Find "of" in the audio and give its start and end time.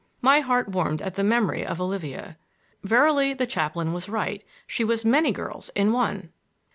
1.63-1.79